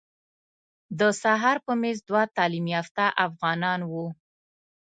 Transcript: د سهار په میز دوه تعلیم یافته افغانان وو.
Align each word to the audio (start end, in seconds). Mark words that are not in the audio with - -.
د 0.99 1.01
سهار 1.21 1.57
په 1.65 1.73
میز 1.81 1.97
دوه 2.09 2.23
تعلیم 2.37 2.65
یافته 2.75 3.03
افغانان 3.27 3.79
وو. 3.91 4.05